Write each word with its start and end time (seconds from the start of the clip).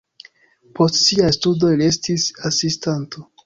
Post 0.79 0.97
siaj 1.03 1.29
studoj 1.39 1.71
li 1.85 1.87
estis 1.93 2.29
asistanto. 2.53 3.27